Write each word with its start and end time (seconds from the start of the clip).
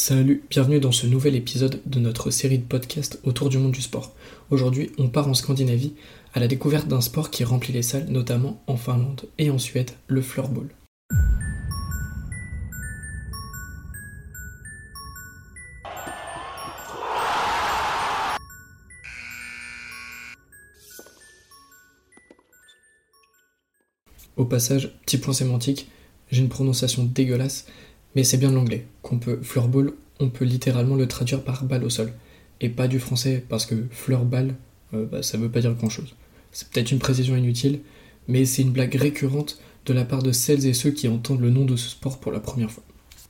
Salut, 0.00 0.44
bienvenue 0.48 0.78
dans 0.78 0.92
ce 0.92 1.08
nouvel 1.08 1.34
épisode 1.34 1.82
de 1.84 1.98
notre 1.98 2.30
série 2.30 2.58
de 2.58 2.64
podcasts 2.64 3.18
autour 3.24 3.48
du 3.48 3.58
monde 3.58 3.72
du 3.72 3.82
sport. 3.82 4.14
Aujourd'hui, 4.48 4.92
on 4.96 5.08
part 5.08 5.26
en 5.26 5.34
Scandinavie 5.34 5.92
à 6.34 6.38
la 6.38 6.46
découverte 6.46 6.86
d'un 6.86 7.00
sport 7.00 7.32
qui 7.32 7.42
remplit 7.42 7.72
les 7.72 7.82
salles, 7.82 8.06
notamment 8.08 8.62
en 8.68 8.76
Finlande 8.76 9.22
et 9.38 9.50
en 9.50 9.58
Suède, 9.58 9.90
le 10.06 10.22
floorball. 10.22 10.68
Au 24.36 24.44
passage, 24.44 24.96
petit 25.04 25.18
point 25.18 25.34
sémantique, 25.34 25.88
j'ai 26.30 26.42
une 26.42 26.48
prononciation 26.48 27.04
dégueulasse, 27.04 27.66
mais 28.18 28.24
c'est 28.24 28.36
bien 28.36 28.50
de 28.50 28.56
l'anglais. 28.56 28.84
Qu'on 29.02 29.20
peut 29.20 29.38
floorball, 29.42 29.92
on 30.18 30.28
peut 30.28 30.44
littéralement 30.44 30.96
le 30.96 31.06
traduire 31.06 31.44
par 31.44 31.64
balle 31.64 31.84
au 31.84 31.88
sol. 31.88 32.12
Et 32.60 32.68
pas 32.68 32.88
du 32.88 32.98
français, 32.98 33.44
parce 33.48 33.64
que 33.64 33.76
fleurball, 33.92 34.56
euh, 34.92 35.06
bah, 35.06 35.22
ça 35.22 35.38
veut 35.38 35.48
pas 35.48 35.60
dire 35.60 35.72
grand 35.74 35.88
chose. 35.88 36.16
C'est 36.50 36.68
peut-être 36.68 36.90
une 36.90 36.98
précision 36.98 37.36
inutile, 37.36 37.78
mais 38.26 38.44
c'est 38.44 38.62
une 38.62 38.72
blague 38.72 38.96
récurrente 38.96 39.60
de 39.86 39.92
la 39.92 40.04
part 40.04 40.24
de 40.24 40.32
celles 40.32 40.66
et 40.66 40.74
ceux 40.74 40.90
qui 40.90 41.06
entendent 41.06 41.42
le 41.42 41.50
nom 41.50 41.64
de 41.64 41.76
ce 41.76 41.90
sport 41.90 42.18
pour 42.18 42.32
la 42.32 42.40
première 42.40 42.72
fois. 42.72 42.82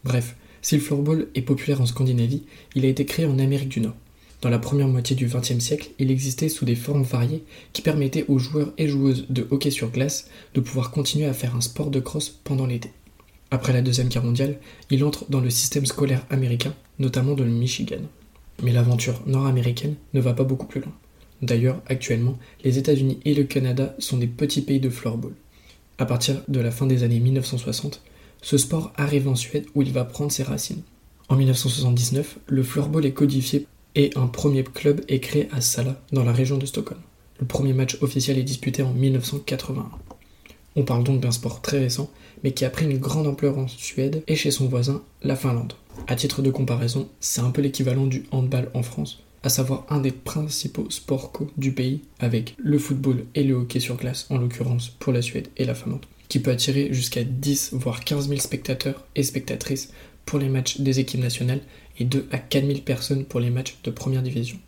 Bref, 0.05 0.37
si 0.63 0.77
le 0.77 0.81
floorball 0.81 1.27
est 1.35 1.43
populaire 1.43 1.83
en 1.83 1.87
Scandinavie, 1.87 2.45
il 2.75 2.87
a 2.87 2.89
été 2.89 3.05
créé 3.05 3.27
en 3.27 3.39
Amérique 3.39 3.69
du 3.69 3.81
Nord. 3.81 3.97
Dans 4.41 4.49
la 4.49 4.59
première 4.59 4.89
moitié 4.89 5.15
du 5.15 5.27
XXe 5.27 5.59
siècle, 5.59 5.91
il 5.99 6.11
existait 6.11 6.49
sous 6.49 6.65
des 6.65 6.77
formes 6.77 7.03
variées 7.03 7.45
qui 7.75 7.83
permettaient 7.83 8.25
aux 8.29 8.39
joueurs 8.39 8.73
et 8.79 8.89
joueuses 8.89 9.27
de 9.29 9.47
hockey 9.51 9.71
sur 9.71 9.91
glace 9.91 10.31
de 10.55 10.61
pouvoir 10.61 10.93
continuer 10.93 11.27
à 11.27 11.35
faire 11.35 11.55
un 11.55 11.61
sport 11.61 11.91
de 11.91 12.01
crosse 12.01 12.31
pendant 12.31 12.65
l'été. 12.65 12.91
Après 13.51 13.73
la 13.73 13.83
Deuxième 13.83 14.09
Guerre 14.09 14.25
mondiale, 14.25 14.59
il 14.91 15.05
entre 15.05 15.25
dans 15.31 15.41
le 15.41 15.51
système 15.51 15.87
scolaire 15.87 16.27
américain, 16.29 16.75
notamment 16.99 17.35
dans 17.35 17.45
le 17.45 17.51
Michigan. 17.51 18.03
Mais 18.63 18.73
l'aventure 18.73 19.23
nord-américaine 19.27 19.95
ne 20.13 20.21
va 20.21 20.35
pas 20.35 20.45
beaucoup 20.45 20.67
plus 20.67 20.81
loin. 20.81 20.93
D'ailleurs, 21.41 21.81
actuellement, 21.87 22.39
les 22.65 22.79
États-Unis 22.79 23.21
et 23.25 23.35
le 23.35 23.45
Canada 23.45 23.95
sont 23.99 24.19
des 24.19 24.27
petits 24.27 24.63
pays 24.63 24.81
de 24.81 24.91
floorball. 24.91 25.33
À 25.99 26.05
partir 26.05 26.43
de 26.49 26.61
la 26.61 26.71
fin 26.71 26.87
des 26.87 27.05
années 27.05 27.21
1960, 27.21 28.03
ce 28.43 28.59
sport 28.59 28.93
arrive 28.97 29.29
en 29.29 29.35
Suède 29.35 29.67
où 29.75 29.83
il 29.83 29.93
va 29.93 30.05
prendre 30.05 30.33
ses 30.33 30.43
racines. 30.43 30.83
En 31.29 31.37
1979, 31.37 32.39
le 32.47 32.63
floorball 32.63 33.07
est 33.07 33.13
codifié 33.13 33.67
et 33.95 34.11
un 34.17 34.27
premier 34.27 34.65
club 34.65 35.03
est 35.09 35.21
créé 35.21 35.49
à 35.53 35.61
Sala, 35.61 36.01
dans 36.13 36.25
la 36.25 36.33
région 36.33 36.59
de 36.59 36.67
Stockholm. 36.67 37.01
Le 37.41 37.47
premier 37.47 37.73
match 37.73 37.99
officiel 38.01 38.39
est 38.39 38.45
disputé 38.45 38.83
en 38.83 38.93
1981. 38.93 39.91
On 40.77 40.85
parle 40.85 41.05
donc 41.05 41.21
d'un 41.21 41.31
sport 41.31 41.61
très 41.63 41.79
récent, 41.79 42.11
mais 42.43 42.53
qui 42.53 42.65
a 42.65 42.71
pris 42.71 42.87
une 42.87 42.99
grande 42.99 43.27
ampleur 43.27 43.59
en 43.59 43.69
Suède 43.69 44.23
et 44.27 44.37
chez 44.37 44.51
son 44.51 44.67
voisin, 44.67 45.03
la 45.23 45.37
Finlande. 45.37 45.75
À 46.07 46.17
titre 46.17 46.43
de 46.43 46.51
comparaison, 46.51 47.09
c'est 47.21 47.41
un 47.41 47.51
peu 47.51 47.63
l'équivalent 47.63 48.07
du 48.07 48.25
handball 48.31 48.71
en 48.75 48.83
France, 48.83 49.23
à 49.43 49.49
savoir 49.49 49.87
un 49.91 50.01
des 50.01 50.13
principaux 50.13 50.89
sports 50.91 51.33
co 51.33 51.51
du 51.57 51.73
pays, 51.73 52.03
avec 52.19 52.55
le 52.59 52.79
football 52.79 53.25
et 53.35 53.43
le 53.43 53.55
hockey 53.55 53.81
sur 53.81 53.97
glace, 53.97 54.27
en 54.31 54.39
l'occurrence 54.39 54.89
pour 54.89 55.13
la 55.13 55.23
Suède 55.23 55.49
et 55.57 55.65
la 55.65 55.75
Finlande, 55.75 56.07
qui 56.29 56.39
peut 56.39 56.51
attirer 56.51 56.93
jusqu'à 56.93 57.25
10 57.25 57.71
voire 57.73 58.05
15 58.05 58.29
000 58.29 58.41
spectateurs 58.41 59.05
et 59.17 59.23
spectatrices 59.23 59.93
pour 60.25 60.39
les 60.39 60.49
matchs 60.49 60.81
des 60.81 61.01
équipes 61.01 61.23
nationales 61.23 61.63
et 61.99 62.05
2 62.05 62.29
à 62.31 62.39
4 62.39 62.67
000 62.67 62.79
personnes 62.81 63.25
pour 63.25 63.41
les 63.41 63.51
matchs 63.51 63.77
de 63.83 63.91
première 63.91 64.23
division. 64.23 64.59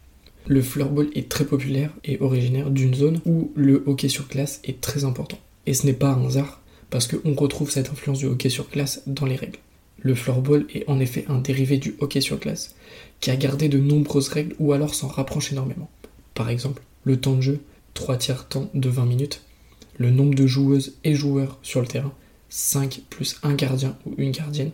Le 0.46 0.62
floorball 0.62 1.10
est 1.14 1.28
très 1.28 1.44
populaire 1.44 1.92
et 2.04 2.18
originaire 2.20 2.70
d'une 2.70 2.94
zone 2.94 3.20
où 3.26 3.52
le 3.54 3.84
hockey 3.86 4.08
sur 4.08 4.26
glace 4.26 4.60
est 4.64 4.80
très 4.80 5.04
important. 5.04 5.38
Et 5.66 5.74
ce 5.74 5.86
n'est 5.86 5.92
pas 5.92 6.08
un 6.08 6.26
hasard, 6.26 6.60
parce 6.90 7.06
qu'on 7.06 7.34
retrouve 7.34 7.70
cette 7.70 7.90
influence 7.90 8.18
du 8.18 8.26
hockey 8.26 8.48
sur 8.48 8.68
glace 8.68 9.02
dans 9.06 9.26
les 9.26 9.36
règles. 9.36 9.58
Le 10.02 10.14
floorball 10.14 10.66
est 10.74 10.88
en 10.88 10.98
effet 10.98 11.24
un 11.28 11.38
dérivé 11.38 11.78
du 11.78 11.94
hockey 12.00 12.20
sur 12.20 12.38
glace, 12.38 12.74
qui 13.20 13.30
a 13.30 13.36
gardé 13.36 13.68
de 13.68 13.78
nombreuses 13.78 14.28
règles 14.28 14.54
ou 14.58 14.72
alors 14.72 14.94
s'en 14.94 15.08
rapproche 15.08 15.52
énormément. 15.52 15.90
Par 16.34 16.48
exemple, 16.48 16.82
le 17.04 17.20
temps 17.20 17.36
de 17.36 17.42
jeu, 17.42 17.60
3 17.94 18.16
tiers 18.16 18.48
temps 18.48 18.70
de 18.74 18.88
20 18.88 19.04
minutes, 19.04 19.42
le 19.98 20.10
nombre 20.10 20.34
de 20.34 20.46
joueuses 20.46 20.96
et 21.04 21.14
joueurs 21.14 21.58
sur 21.62 21.80
le 21.80 21.86
terrain, 21.86 22.12
5 22.48 23.02
plus 23.10 23.36
un 23.42 23.54
gardien 23.54 23.96
ou 24.06 24.14
une 24.16 24.32
gardienne, 24.32 24.70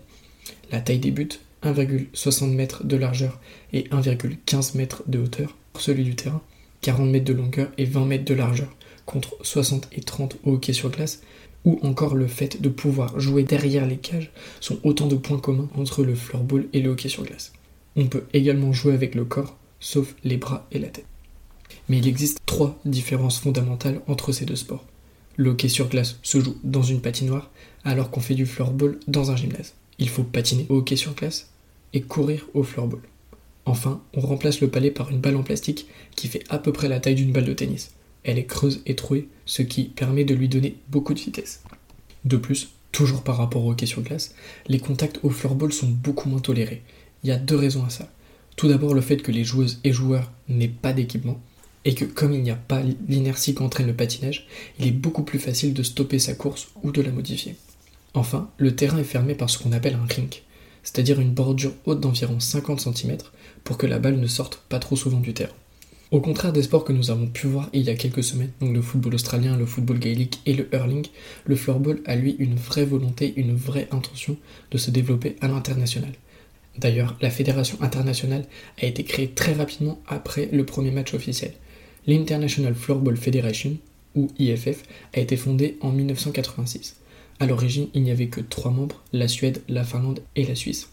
la 0.71 0.81
taille 0.81 0.99
des 0.99 1.11
buts, 1.11 1.29
1,60 1.65 2.53
mètres 2.53 2.85
de 2.85 2.97
largeur 2.97 3.41
et 3.73 3.85
1,15 3.89 4.77
mètres 4.77 5.03
de 5.07 5.19
hauteur 5.19 5.57
celui 5.81 6.05
du 6.05 6.15
terrain, 6.15 6.43
40 6.83 7.11
mètres 7.11 7.25
de 7.25 7.33
longueur 7.33 7.69
et 7.79 7.85
20 7.85 8.05
mètres 8.05 8.25
de 8.25 8.35
largeur 8.35 8.75
contre 9.05 9.37
60 9.43 9.89
et 9.93 10.01
30 10.01 10.39
au 10.45 10.55
hockey 10.55 10.73
sur 10.73 10.91
glace, 10.91 11.23
ou 11.67 11.79
encore 11.83 12.15
le 12.15 12.29
fait 12.29 12.63
de 12.63 12.69
pouvoir 12.71 13.21
jouer 13.21 13.43
derrière 13.43 13.87
les 13.87 13.99
cages 13.99 14.31
sont 14.61 14.79
autant 14.85 15.09
de 15.09 15.17
points 15.17 15.41
communs 15.41 15.69
entre 15.75 16.05
le 16.05 16.15
floorball 16.15 16.69
et 16.73 16.81
le 16.81 16.91
hockey 16.91 17.11
sur 17.11 17.25
glace. 17.25 17.53
On 17.97 18.07
peut 18.07 18.25
également 18.33 18.73
jouer 18.73 18.95
avec 18.95 19.15
le 19.15 19.25
corps, 19.25 19.57
sauf 19.81 20.15
les 20.25 20.37
bras 20.37 20.67
et 20.71 20.79
la 20.79 20.89
tête. 20.89 21.05
Mais 21.89 21.99
il 21.99 22.09
existe 22.09 22.39
trois 22.47 22.79
différences 22.85 23.41
fondamentales 23.41 24.01
entre 24.07 24.33
ces 24.33 24.45
deux 24.45 24.57
sports. 24.57 24.85
Le 25.37 25.51
hockey 25.51 25.69
sur 25.69 25.89
glace 25.89 26.19
se 26.23 26.41
joue 26.41 26.57
dans 26.63 26.83
une 26.83 27.01
patinoire, 27.01 27.51
alors 27.85 28.11
qu'on 28.11 28.21
fait 28.21 28.35
du 28.35 28.47
floorball 28.47 28.99
dans 29.09 29.33
un 29.33 29.37
gymnase. 29.37 29.75
Il 29.99 30.09
faut 30.09 30.23
patiner 30.23 30.67
au 30.69 30.77
hockey 30.77 30.97
sur 30.97 31.15
glace 31.15 31.51
et 31.93 32.01
courir 32.01 32.47
au 32.55 32.63
floorball. 32.63 33.01
Enfin, 33.65 34.01
on 34.15 34.21
remplace 34.21 34.61
le 34.61 34.69
palais 34.69 34.93
par 34.93 35.11
une 35.11 35.19
balle 35.19 35.37
en 35.37 35.43
plastique 35.43 35.87
qui 36.15 36.29
fait 36.29 36.45
à 36.49 36.59
peu 36.59 36.73
près 36.73 36.89
la 36.89 37.01
taille 37.01 37.17
d'une 37.17 37.33
balle 37.33 37.45
de 37.45 37.53
tennis. 37.53 37.96
Elle 38.27 38.39
est 38.39 38.45
creuse 38.45 38.83
et 38.87 38.97
trouée, 38.97 39.29
ce 39.47 39.63
qui 39.63 39.85
permet 39.85 40.25
de 40.25 40.35
lui 40.35 40.49
donner 40.49 40.77
beaucoup 40.91 41.15
de 41.15 41.21
vitesse. 41.21 41.63
De 42.25 42.37
plus, 42.37 42.71
toujours 42.91 43.23
par 43.23 43.37
rapport 43.37 43.65
au 43.65 43.71
hockey 43.71 43.87
sur 43.87 44.03
glace, 44.03 44.35
les 44.67 44.81
contacts 44.81 45.21
au 45.23 45.31
floorball 45.31 45.73
sont 45.73 45.87
beaucoup 45.87 46.29
moins 46.29 46.41
tolérés. 46.41 46.83
Il 47.23 47.29
y 47.29 47.33
a 47.33 47.37
deux 47.37 47.55
raisons 47.55 47.85
à 47.85 47.91
ça. 47.91 48.11
Tout 48.57 48.67
d'abord 48.67 48.95
le 48.95 49.01
fait 49.01 49.19
que 49.19 49.31
les 49.31 49.45
joueuses 49.45 49.79
et 49.85 49.93
joueurs 49.93 50.33
n'aient 50.49 50.67
pas 50.67 50.93
d'équipement, 50.93 51.41
et 51.85 51.95
que 51.95 52.05
comme 52.05 52.35
il 52.35 52.43
n'y 52.43 52.51
a 52.51 52.57
pas 52.57 52.83
l'inertie 53.09 53.55
qu'entraîne 53.55 53.87
le 53.87 53.95
patinage, 53.95 54.49
il 54.81 54.89
est 54.89 54.91
beaucoup 54.91 55.23
plus 55.23 55.39
facile 55.39 55.73
de 55.73 55.85
stopper 55.85 56.19
sa 56.19 56.35
course 56.35 56.69
ou 56.83 56.91
de 56.91 57.03
la 57.03 57.13
modifier. 57.13 57.55
Enfin, 58.13 58.51
le 58.59 58.75
terrain 58.75 58.99
est 58.99 59.05
fermé 59.05 59.37
par 59.37 59.49
ce 59.49 59.59
qu'on 59.59 59.71
appelle 59.71 59.95
un 59.95 60.13
rink, 60.13 60.43
c'est-à-dire 60.83 61.21
une 61.21 61.33
bordure 61.33 61.75
haute 61.85 62.01
d'environ 62.01 62.41
50 62.41 62.81
cm 62.81 63.19
pour 63.63 63.79
que 63.79 63.87
la 63.87 64.01
balle 64.01 64.19
ne 64.19 64.27
sorte 64.27 64.65
pas 64.69 64.81
trop 64.81 64.97
souvent 64.97 65.21
du 65.21 65.33
terrain. 65.33 65.55
Au 66.13 66.21
contraire 66.21 66.53
des 66.53 66.63
sports 66.63 66.85
que 66.85 66.93
nous 66.93 67.11
avons 67.11 67.27
pu 67.27 67.49
voir 67.49 67.69
il 67.73 67.83
y 67.83 67.91
a 67.91 67.97
quelques 67.97 68.23
semaines, 68.23 68.53
donc 68.61 68.73
le 68.73 68.81
football 68.81 69.17
australien, 69.17 69.57
le 69.57 69.67
football 69.67 69.99
gaélique 69.99 70.41
et 70.47 70.53
le 70.53 70.69
hurling, 70.73 71.05
le 71.47 71.57
floorball 71.57 72.01
a 72.07 72.15
lui 72.15 72.37
une 72.39 72.55
vraie 72.55 72.85
volonté, 72.85 73.35
une 73.37 73.57
vraie 73.57 73.89
intention 73.91 74.37
de 74.71 74.79
se 74.79 74.93
développer 74.93 75.35
à 75.41 75.49
l'international. 75.49 76.13
D'ailleurs, 76.79 77.17
la 77.21 77.31
fédération 77.31 77.77
internationale 77.83 78.45
a 78.81 78.87
été 78.87 79.03
créée 79.03 79.31
très 79.31 79.55
rapidement 79.55 79.99
après 80.07 80.49
le 80.53 80.65
premier 80.65 80.93
match 80.93 81.13
officiel. 81.13 81.55
L'International 82.07 82.77
Floorball 82.77 83.17
Federation, 83.17 83.77
ou 84.15 84.29
IFF, 84.39 84.85
a 85.13 85.19
été 85.19 85.37
fondée 85.37 85.77
en 85.81 85.91
1986. 85.91 87.01
À 87.41 87.47
l'origine, 87.47 87.89
il 87.95 88.05
n'y 88.05 88.13
avait 88.13 88.29
que 88.29 88.41
trois 88.41 88.71
membres, 88.71 89.03
la 89.13 89.27
Suède, 89.27 89.61
la 89.69 89.83
Finlande 89.83 90.21
et 90.37 90.45
la 90.45 90.55
Suisse. 90.55 90.89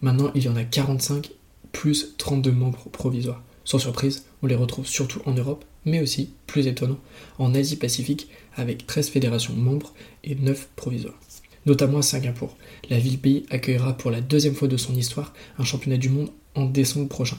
Maintenant, 0.00 0.30
il 0.36 0.44
y 0.44 0.48
en 0.48 0.54
a 0.54 0.62
45 0.62 1.32
plus 1.72 2.14
32 2.18 2.52
membres 2.52 2.88
provisoires. 2.90 3.42
Sans 3.64 3.78
surprise, 3.78 4.24
on 4.42 4.46
les 4.46 4.54
retrouve 4.54 4.86
surtout 4.86 5.22
en 5.24 5.32
Europe, 5.32 5.64
mais 5.84 6.00
aussi, 6.00 6.30
plus 6.46 6.66
étonnant, 6.66 6.98
en 7.38 7.54
Asie-Pacifique 7.54 8.28
avec 8.56 8.86
13 8.86 9.08
fédérations 9.08 9.54
membres 9.54 9.92
et 10.22 10.34
9 10.34 10.68
provisoires. 10.76 11.18
Notamment 11.66 11.98
à 11.98 12.02
Singapour. 12.02 12.56
La 12.90 12.98
ville-pays 12.98 13.46
accueillera 13.50 13.96
pour 13.96 14.10
la 14.10 14.20
deuxième 14.20 14.54
fois 14.54 14.68
de 14.68 14.76
son 14.76 14.94
histoire 14.94 15.32
un 15.58 15.64
championnat 15.64 15.96
du 15.96 16.10
monde 16.10 16.30
en 16.54 16.66
décembre 16.66 17.08
prochain. 17.08 17.38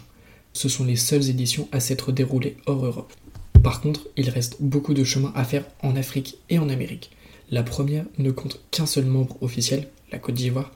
Ce 0.53 0.67
sont 0.67 0.83
les 0.83 0.95
seules 0.95 1.29
éditions 1.29 1.67
à 1.71 1.79
s'être 1.79 2.11
déroulées 2.11 2.57
hors 2.65 2.83
Europe. 2.83 3.13
Par 3.61 3.81
contre, 3.81 4.07
il 4.17 4.29
reste 4.29 4.57
beaucoup 4.59 4.93
de 4.93 5.03
chemin 5.03 5.31
à 5.35 5.43
faire 5.43 5.65
en 5.83 5.95
Afrique 5.95 6.37
et 6.49 6.57
en 6.57 6.69
Amérique. 6.69 7.11
La 7.51 7.61
première 7.61 8.05
ne 8.17 8.31
compte 8.31 8.61
qu'un 8.71 8.87
seul 8.87 9.05
membre 9.05 9.41
officiel, 9.41 9.87
la 10.11 10.17
Côte 10.17 10.35
d'Ivoire, 10.35 10.71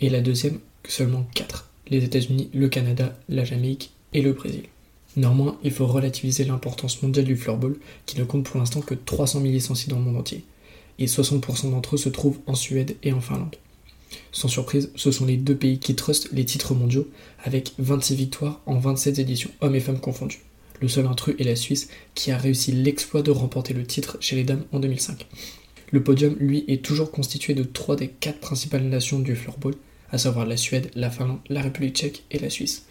et 0.00 0.08
la 0.08 0.20
deuxième 0.20 0.60
seulement 0.86 1.26
quatre, 1.34 1.70
les 1.88 2.04
États-Unis, 2.04 2.50
le 2.54 2.68
Canada, 2.68 3.18
la 3.28 3.44
Jamaïque 3.44 3.92
et 4.12 4.22
le 4.22 4.32
Brésil. 4.32 4.64
Néanmoins, 5.16 5.58
il 5.62 5.70
faut 5.70 5.86
relativiser 5.86 6.44
l'importance 6.44 7.02
mondiale 7.02 7.26
du 7.26 7.36
floorball, 7.36 7.76
qui 8.06 8.18
ne 8.18 8.24
compte 8.24 8.44
pour 8.44 8.58
l'instant 8.58 8.80
que 8.80 8.94
300 8.94 9.40
000 9.40 9.52
licenciés 9.52 9.90
dans 9.90 9.98
le 9.98 10.04
monde 10.04 10.16
entier, 10.16 10.44
et 10.98 11.06
60% 11.06 11.70
d'entre 11.70 11.96
eux 11.96 11.98
se 11.98 12.08
trouvent 12.08 12.38
en 12.46 12.54
Suède 12.54 12.96
et 13.02 13.12
en 13.12 13.20
Finlande. 13.20 13.56
Sans 14.30 14.48
surprise, 14.48 14.90
ce 14.94 15.10
sont 15.10 15.26
les 15.26 15.36
deux 15.36 15.56
pays 15.56 15.78
qui 15.78 15.94
trustent 15.94 16.30
les 16.32 16.44
titres 16.44 16.74
mondiaux, 16.74 17.08
avec 17.42 17.72
26 17.78 18.14
victoires 18.14 18.60
en 18.66 18.78
27 18.78 19.18
éditions, 19.18 19.50
hommes 19.60 19.74
et 19.74 19.80
femmes 19.80 20.00
confondus. 20.00 20.40
Le 20.80 20.88
seul 20.88 21.06
intrus 21.06 21.36
est 21.38 21.44
la 21.44 21.56
Suisse, 21.56 21.88
qui 22.14 22.30
a 22.32 22.38
réussi 22.38 22.72
l'exploit 22.72 23.22
de 23.22 23.30
remporter 23.30 23.74
le 23.74 23.86
titre 23.86 24.16
chez 24.20 24.36
les 24.36 24.44
dames 24.44 24.64
en 24.72 24.80
2005. 24.80 25.26
Le 25.90 26.02
podium, 26.02 26.34
lui, 26.40 26.64
est 26.68 26.82
toujours 26.82 27.10
constitué 27.10 27.54
de 27.54 27.64
trois 27.64 27.96
des 27.96 28.08
quatre 28.08 28.40
principales 28.40 28.84
nations 28.84 29.18
du 29.18 29.36
floorball, 29.36 29.74
à 30.10 30.18
savoir 30.18 30.46
la 30.46 30.56
Suède, 30.56 30.90
la 30.94 31.10
Finlande, 31.10 31.38
la 31.48 31.62
République 31.62 31.96
tchèque 31.96 32.24
et 32.30 32.38
la 32.38 32.50
Suisse, 32.50 32.86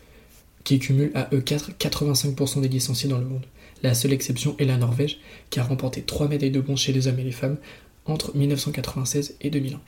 qui 0.63 0.80
cumulent 0.80 1.12
à 1.16 1.30
eux 1.34 1.42
4 1.42 1.72
85% 1.80 2.62
des 2.62 2.68
licenciés 2.68 3.10
dans 3.10 3.18
le 3.18 3.25
monde. 3.25 3.46
La 3.84 3.94
seule 3.94 4.13
exception 4.13 4.56
est 4.60 4.66
la 4.66 4.78
Norvège, 4.78 5.19
qui 5.50 5.60
a 5.60 5.63
remporté 5.63 6.02
trois 6.02 6.28
médailles 6.28 6.52
de 6.52 6.62
bronze 6.62 6.80
chez 6.80 6.94
les 6.94 7.08
hommes 7.08 7.19
et 7.19 7.24
les 7.24 7.31
femmes 7.31 7.58
entre 8.06 8.36
1996 8.36 9.36
et 9.42 9.50
2001. 9.50 9.80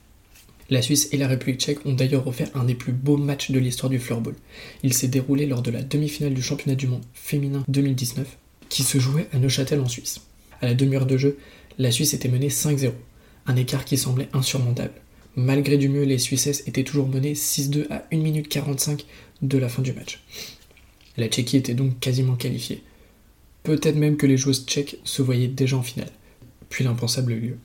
La 0.69 0.81
Suisse 0.81 1.09
et 1.11 1.17
la 1.17 1.27
République 1.27 1.59
tchèque 1.59 1.85
ont 1.85 1.93
d'ailleurs 1.93 2.25
offert 2.25 2.49
un 2.55 2.63
des 2.63 2.73
plus 2.73 2.93
beaux 2.93 3.17
matchs 3.17 3.51
de 3.51 3.59
l'histoire 3.59 3.89
du 3.89 3.99
floorball. 3.99 4.35
Il 4.81 4.93
s'est 4.93 5.07
déroulé 5.07 5.45
lors 5.45 5.61
de 5.61 5.71
la 5.71 5.83
demi-finale 5.83 6.33
du 6.33 6.41
championnat 6.41 6.75
du 6.75 6.87
monde 6.87 7.03
féminin 7.13 7.63
2019, 7.67 8.37
qui 8.69 8.83
se 8.83 8.97
jouait 8.97 9.27
à 9.33 9.39
Neuchâtel 9.39 9.81
en 9.81 9.87
Suisse. 9.87 10.21
À 10.61 10.67
la 10.67 10.73
demi-heure 10.73 11.05
de 11.05 11.17
jeu, 11.17 11.37
la 11.77 11.91
Suisse 11.91 12.13
était 12.13 12.29
menée 12.29 12.47
5-0, 12.47 12.91
un 13.45 13.55
écart 13.55 13.83
qui 13.85 13.97
semblait 13.97 14.29
insurmontable. 14.33 14.93
Malgré 15.35 15.77
du 15.77 15.89
mieux, 15.89 16.03
les 16.03 16.17
Suissesses 16.17 16.63
étaient 16.67 16.83
toujours 16.83 17.07
menées 17.07 17.33
6-2 17.33 17.87
à 17.89 18.05
1 18.11 18.17
minute 18.17 18.47
45 18.47 19.05
de 19.41 19.57
la 19.57 19.67
fin 19.67 19.81
du 19.81 19.91
match. 19.91 20.23
La 21.17 21.27
Tchéquie 21.27 21.57
était 21.57 21.73
donc 21.73 21.99
quasiment 21.99 22.35
qualifiée. 22.35 22.83
Peut-être 23.63 23.95
même 23.95 24.17
que 24.17 24.25
les 24.25 24.37
joueuses 24.37 24.65
tchèques 24.65 24.97
se 25.03 25.21
voyaient 25.21 25.47
déjà 25.47 25.77
en 25.77 25.83
finale. 25.83 26.11
Puis 26.69 26.83
l'impensable 26.83 27.33
eut 27.33 27.39
lieu. 27.39 27.57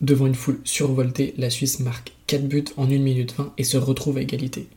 Devant 0.00 0.26
une 0.26 0.34
foule 0.34 0.60
survoltée, 0.62 1.34
la 1.38 1.50
Suisse 1.50 1.80
marque 1.80 2.12
4 2.28 2.46
buts 2.46 2.64
en 2.76 2.84
1 2.84 2.98
minute 2.98 3.34
20 3.36 3.52
et 3.58 3.64
se 3.64 3.76
retrouve 3.76 4.18
à 4.18 4.22
égalité. 4.22 4.68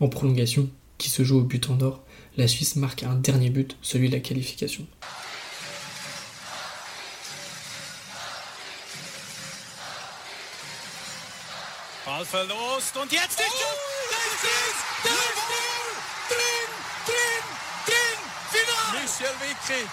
En 0.00 0.08
prolongation, 0.08 0.68
qui 0.98 1.10
se 1.10 1.22
joue 1.22 1.38
au 1.38 1.42
but 1.42 1.70
en 1.70 1.80
or, 1.80 2.02
la 2.36 2.48
Suisse 2.48 2.76
marque 2.76 3.04
un 3.04 3.14
dernier 3.14 3.50
but, 3.50 3.76
celui 3.82 4.08
de 4.08 4.14
la 4.14 4.20
qualification. 4.20 4.84
Michel 19.18 19.34
Wickri. 19.40 19.84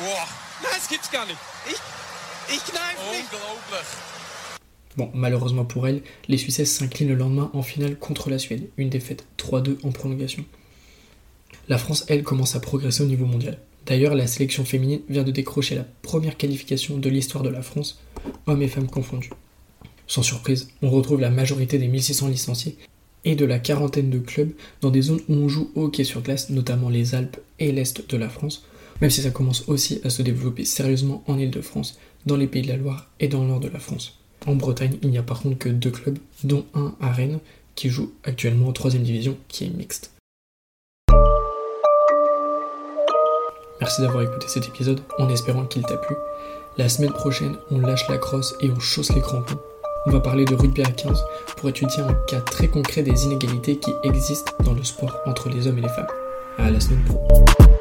Wow. 0.00 0.26
Nein, 0.62 0.72
das 0.74 0.88
gibt's 0.88 1.10
gar 1.10 1.26
nicht. 1.26 1.38
Ich, 1.66 2.54
ich 2.54 2.62
Unglaublich. 2.62 3.88
Bon, 4.96 5.10
malheureusement 5.12 5.66
pour 5.66 5.86
elle, 5.86 6.02
les 6.28 6.38
Suissesses 6.38 6.74
s'inclinent 6.74 7.08
le 7.08 7.14
lendemain 7.14 7.50
en 7.52 7.62
finale 7.62 7.98
contre 7.98 8.30
la 8.30 8.38
Suède, 8.38 8.70
une 8.78 8.88
défaite 8.88 9.26
3-2 9.38 9.76
en 9.82 9.90
prolongation. 9.90 10.44
La 11.68 11.76
France, 11.76 12.06
elle, 12.08 12.22
commence 12.22 12.56
à 12.56 12.60
progresser 12.60 13.02
au 13.02 13.06
niveau 13.06 13.26
mondial. 13.26 13.58
D'ailleurs, 13.84 14.14
la 14.14 14.26
sélection 14.26 14.64
féminine 14.64 15.02
vient 15.10 15.24
de 15.24 15.32
décrocher 15.32 15.74
la 15.74 15.84
première 16.00 16.38
qualification 16.38 16.96
de 16.96 17.10
l'histoire 17.10 17.44
de 17.44 17.50
la 17.50 17.60
France, 17.60 18.00
hommes 18.46 18.62
et 18.62 18.68
femmes 18.68 18.88
confondus. 18.88 19.30
Sans 20.06 20.22
surprise, 20.22 20.70
on 20.80 20.88
retrouve 20.88 21.20
la 21.20 21.30
majorité 21.30 21.76
des 21.76 21.88
1600 21.88 22.28
licenciés 22.28 22.78
et 23.24 23.34
de 23.34 23.44
la 23.44 23.58
quarantaine 23.58 24.10
de 24.10 24.18
clubs 24.18 24.52
dans 24.80 24.90
des 24.90 25.02
zones 25.02 25.20
où 25.28 25.34
on 25.34 25.48
joue 25.48 25.70
au 25.74 25.84
hockey 25.84 26.04
sur 26.04 26.22
glace, 26.22 26.50
notamment 26.50 26.88
les 26.88 27.14
Alpes 27.14 27.38
et 27.58 27.72
l'Est 27.72 28.08
de 28.08 28.16
la 28.16 28.28
France, 28.28 28.64
même 29.00 29.10
si 29.10 29.22
ça 29.22 29.30
commence 29.30 29.68
aussi 29.68 30.00
à 30.04 30.10
se 30.10 30.22
développer 30.22 30.64
sérieusement 30.64 31.22
en 31.26 31.38
Ile-de-France, 31.38 31.98
dans 32.26 32.36
les 32.36 32.46
Pays 32.46 32.62
de 32.62 32.68
la 32.68 32.76
Loire 32.76 33.10
et 33.20 33.28
dans 33.28 33.42
le 33.42 33.48
nord 33.48 33.60
de 33.60 33.68
la 33.68 33.78
France. 33.78 34.18
En 34.46 34.54
Bretagne, 34.54 34.98
il 35.02 35.10
n'y 35.10 35.18
a 35.18 35.22
par 35.22 35.40
contre 35.40 35.58
que 35.58 35.68
deux 35.68 35.90
clubs, 35.90 36.18
dont 36.44 36.64
un 36.74 36.94
à 37.00 37.12
Rennes, 37.12 37.40
qui 37.74 37.90
joue 37.90 38.12
actuellement 38.24 38.68
en 38.68 38.72
troisième 38.72 39.02
division, 39.02 39.36
qui 39.48 39.64
est 39.64 39.70
mixte. 39.70 40.12
Merci 43.80 44.02
d'avoir 44.02 44.24
écouté 44.24 44.48
cet 44.48 44.66
épisode 44.66 45.00
en 45.18 45.28
espérant 45.28 45.64
qu'il 45.64 45.82
t'a 45.82 45.96
plu. 45.96 46.16
La 46.76 46.88
semaine 46.88 47.12
prochaine, 47.12 47.56
on 47.70 47.78
lâche 47.78 48.08
la 48.08 48.18
crosse 48.18 48.54
et 48.60 48.70
on 48.70 48.80
chausse 48.80 49.12
les 49.14 49.20
crampons. 49.20 49.58
On 50.08 50.10
va 50.10 50.20
parler 50.20 50.46
de 50.46 50.54
rugby 50.54 50.80
à 50.80 50.90
15 50.90 51.22
pour 51.58 51.68
étudier 51.68 52.00
un 52.00 52.14
cas 52.26 52.40
très 52.40 52.66
concret 52.66 53.02
des 53.02 53.24
inégalités 53.24 53.76
qui 53.76 53.92
existent 54.04 54.52
dans 54.64 54.72
le 54.72 54.82
sport 54.82 55.14
entre 55.26 55.50
les 55.50 55.66
hommes 55.66 55.76
et 55.76 55.82
les 55.82 55.88
femmes. 55.88 56.06
À 56.56 56.70
la 56.70 56.80
semaine 56.80 57.04
prochaine. 57.04 57.77